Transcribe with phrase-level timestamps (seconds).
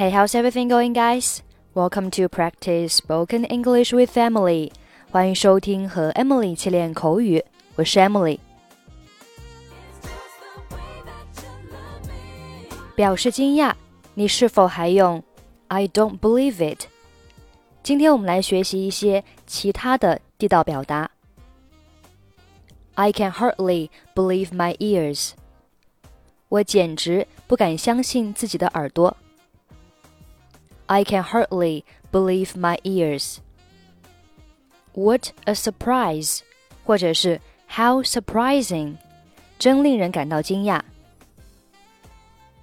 [0.00, 1.42] Hey, how's everything going, guys?
[1.74, 4.72] Welcome to practice spoken English with Emily.
[5.10, 7.44] 欢迎收听和 Emily 一起练口语，
[7.76, 8.38] 我是 Emily。
[12.94, 13.74] 表示惊讶，
[14.14, 15.22] 你是否还用
[15.68, 16.86] "I don't believe it"？
[17.82, 21.10] 今天我们来学习一些其他的地道表达。
[22.94, 25.32] I can hardly believe my ears。
[26.48, 29.16] 我简直不敢相信自己的耳朵。
[30.90, 33.38] I can hardly believe my ears.
[34.94, 36.40] What a surprise!
[36.84, 38.96] 或者是 How surprising!
[39.58, 40.82] 真令人感到惊讶。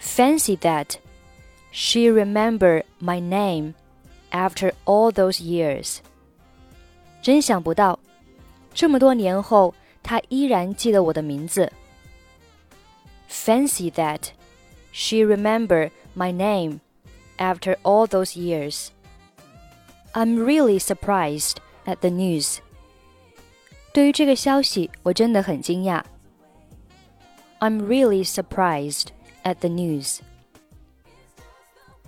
[0.00, 0.96] Fancy that!
[1.72, 3.74] She remembered my name
[4.30, 5.98] after all those years.
[7.22, 7.98] 真想不到，
[8.74, 11.72] 这么多年后，她依然记得我的名字。
[13.30, 14.30] Fancy that!
[14.92, 16.80] She remembered my name
[17.38, 18.90] after all those years.
[20.12, 22.58] I'm really surprised at the news.
[23.92, 26.02] 对于这个消息，我真的很惊讶。
[27.60, 29.08] I'm really surprised
[29.44, 30.20] at the news.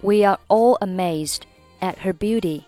[0.00, 1.42] We are all amazed
[1.80, 2.64] at her beauty.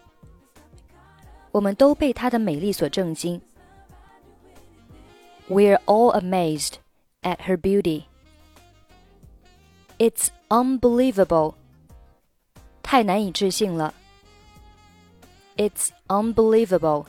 [1.52, 3.40] 我们都被她的美丽所震惊。
[5.48, 6.74] We're all amazed
[7.22, 8.04] at her beauty.
[9.98, 11.54] It's unbelievable
[12.92, 13.94] 太难以置信了。
[15.56, 17.06] It's unbelievable.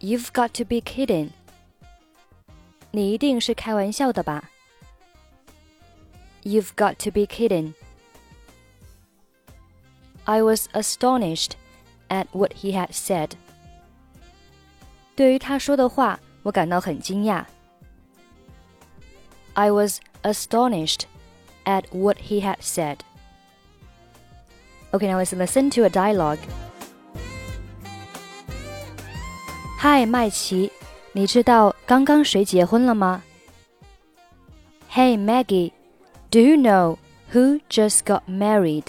[0.00, 1.30] You've got to be kidding.
[2.90, 4.50] 你一定是开玩笑的吧？
[6.42, 7.74] You've got to be kidding.
[10.24, 11.52] I was astonished
[12.08, 13.32] at what he had said.
[15.14, 17.44] 对于他说的话，我感到很惊讶。
[19.54, 21.02] I was astonished
[21.64, 22.98] at what he had said.
[24.94, 26.38] Okay, now let's listen to a dialogue.
[29.80, 30.70] Hi, 麦琪，
[31.12, 33.22] 你知道刚刚谁结婚了吗？
[34.92, 35.72] Hey, Maggie,
[36.30, 36.98] do you know
[37.32, 38.86] who just got married?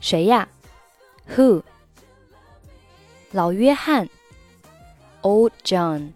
[0.00, 0.48] 谁呀？
[1.36, 1.62] Who?
[3.32, 4.08] 老约翰。
[5.22, 6.12] Old John.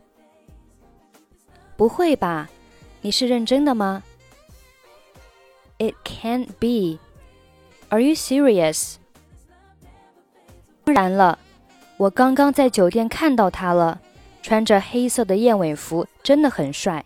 [1.76, 2.48] 不会吧？
[3.00, 4.04] 你是认真的吗？
[5.78, 7.00] It can't be.
[7.88, 8.96] Are you serious？
[10.84, 11.38] 当然了，
[11.96, 14.00] 我刚刚在酒店看到他了，
[14.42, 17.04] 穿着黑色的燕尾服，真的很帅。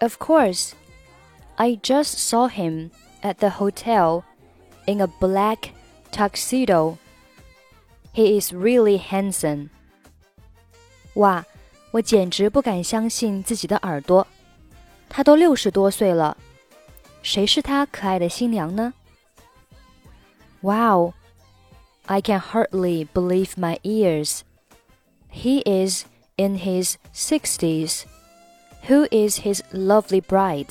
[0.00, 0.72] Of course,
[1.56, 2.90] I just saw him
[3.22, 4.22] at the hotel
[4.86, 5.70] in a black
[6.10, 6.96] tuxedo.
[8.14, 9.68] He is really handsome.
[11.14, 11.44] 哇，
[11.90, 14.26] 我简直不敢相信自己的耳朵，
[15.08, 16.36] 他都六十多岁了。
[17.25, 18.93] 谁是他可爱的新娘呢
[20.61, 21.15] ？Wow,
[22.05, 24.41] I can hardly believe my ears.
[25.33, 28.03] He is in his sixties.
[28.87, 30.67] Who is his lovely bride?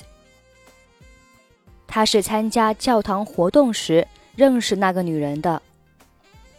[1.88, 4.06] 他是参加教堂活动时
[4.36, 5.60] 认识那个女人的。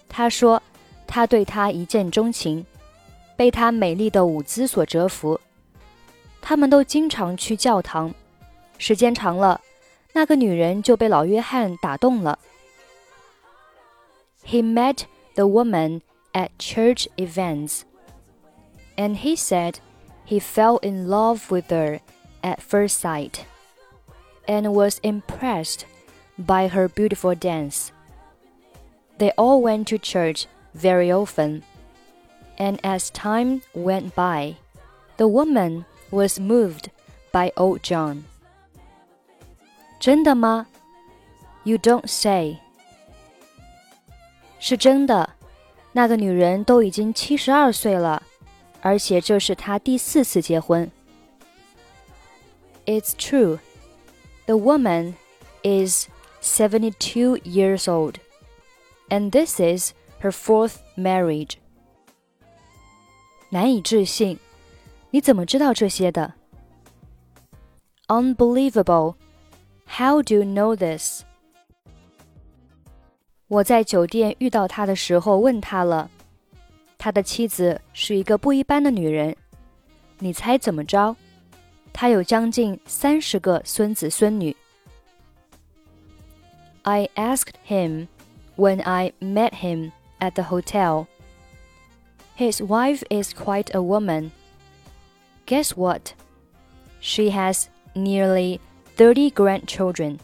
[0.09, 0.61] 他说，
[1.07, 2.65] 他对她一见钟情，
[3.37, 5.39] 被她美丽的舞姿所折服。
[6.41, 8.13] 他们都经常去教堂，
[8.77, 9.61] 时间长了。
[10.14, 12.38] 那个女人就被老约翰打动了。
[14.44, 15.04] He met
[15.34, 16.00] the woman
[16.32, 17.82] at church events,
[18.96, 19.76] and he said
[20.26, 22.00] he fell in love with her
[22.42, 23.44] at first sight,
[24.46, 25.84] and was impressed
[26.36, 27.90] by her beautiful dance.
[29.18, 31.62] They all went to church very often,
[32.58, 34.56] and as time went by,
[35.18, 36.90] the woman was moved
[37.30, 38.24] by old John.
[40.04, 40.66] 真的吗？
[41.64, 42.58] You don't say。
[44.58, 45.30] 是真的，
[45.92, 48.22] 那个女人都已经七十二岁了，
[48.80, 50.90] 而且这是她第四次结婚。
[52.86, 53.58] It's true.
[54.46, 55.14] The woman
[55.62, 56.08] is
[56.42, 58.16] seventy-two years old,
[59.08, 61.54] and this is her fourth marriage.
[63.50, 64.38] 难以置信，
[65.10, 66.34] 你怎么知道这些的？
[68.08, 69.14] Unbelievable
[69.94, 71.22] how do you know this?
[73.48, 76.08] 我在酒店遇到他的时候问他了，
[76.98, 79.36] 他的妻子是一个不一般的女人。
[80.18, 81.16] 你猜怎么着？
[81.92, 84.56] 他有将近三十个孙子孙女。
[86.82, 88.06] I asked him
[88.56, 89.90] when I met him
[90.20, 91.06] at the hotel.
[92.36, 94.30] His wife is quite a woman.
[95.46, 96.12] Guess what?
[97.00, 98.60] She has nearly
[98.96, 100.18] thirty grandchildren。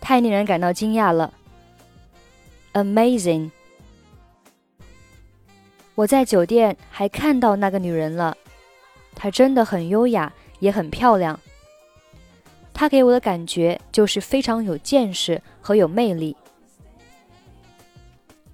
[0.00, 1.32] 太令人感到惊讶了，
[2.72, 3.50] amazing。
[5.94, 8.36] 我在酒店还看到那个女人了，
[9.14, 11.38] 她真的很优雅，也很漂亮。
[12.72, 16.34] 她给我的感觉就是非常有见识和有魅力。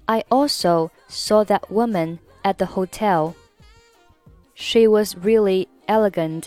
[0.05, 3.33] I also saw that woman at the hotel.
[4.53, 6.43] She was really elegant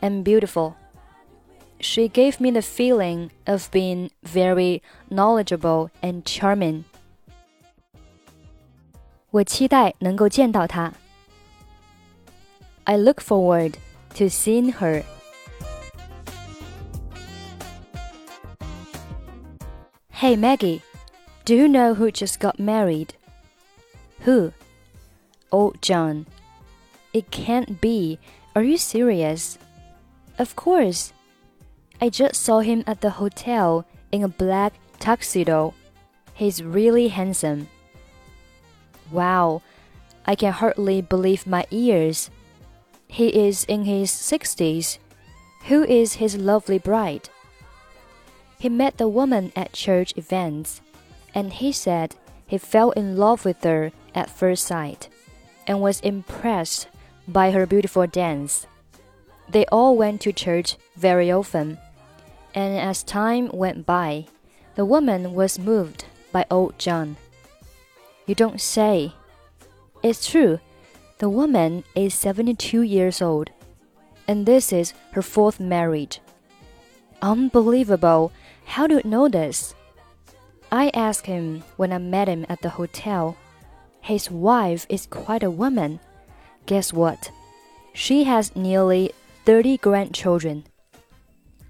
[0.00, 0.72] and beautiful.
[1.80, 6.84] She gave me the feeling of being very knowledgeable and charming.
[9.30, 10.92] 我期待能够见到她。
[12.84, 13.74] I look forward
[14.14, 15.04] to seeing her.
[20.10, 20.82] Hey Maggie,
[21.44, 23.14] do you know who just got married?
[24.24, 24.52] Who?
[25.52, 26.26] Oh, John.
[27.12, 28.18] It can't be.
[28.56, 29.58] Are you serious?
[30.38, 31.12] Of course.
[32.03, 35.73] I just saw him at the hotel in a black tuxedo.
[36.33, 37.69] He's really handsome.
[39.09, 39.61] Wow,
[40.25, 42.29] I can hardly believe my ears.
[43.07, 44.97] He is in his 60s.
[45.69, 47.29] Who is his lovely bride?
[48.59, 50.81] He met the woman at church events,
[51.33, 52.15] and he said
[52.45, 55.07] he fell in love with her at first sight
[55.67, 56.89] and was impressed
[57.29, 58.67] by her beautiful dance.
[59.47, 61.77] They all went to church very often,
[62.53, 64.25] and as time went by,
[64.75, 67.17] the woman was moved by old John.
[68.25, 69.13] You don't say.
[70.01, 70.59] It's true.
[71.19, 73.49] The woman is 72 years old,
[74.27, 76.19] and this is her fourth marriage.
[77.21, 78.31] Unbelievable
[78.65, 79.75] how do you know this?
[80.71, 83.37] I asked him when I met him at the hotel.
[84.01, 85.99] His wife is quite a woman.
[86.65, 87.31] Guess what?
[87.93, 89.11] She has nearly
[89.45, 90.65] 30 grandchildren.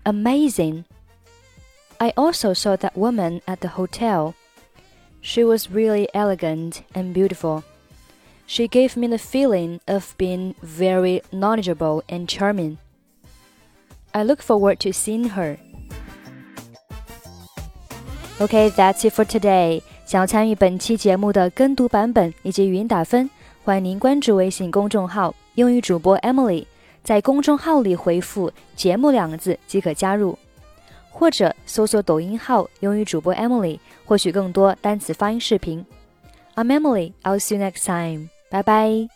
[0.04, 0.84] Amazing!
[1.98, 4.34] I also saw that woman at the hotel.
[5.20, 7.64] She was really elegant and beautiful.
[8.46, 12.78] She gave me the feeling of being very knowledgeable and charming.
[14.14, 15.58] I look forward to seeing her.
[18.40, 19.82] Okay, that's it for today.
[20.06, 23.28] 想要参与本期节目的跟读版本以及语音打分，
[23.64, 26.64] 欢迎您关注微信公众号“英语主播 Emily”，
[27.03, 30.37] 在公众号里回复“节目”两个字即可加入，
[31.11, 35.85] 或者搜索抖音号“英语主播 Emily”，获取更多单词发音视频。
[36.55, 37.13] I'm Emily.
[37.23, 38.29] I'll see you next time.
[38.49, 39.09] Bye bye.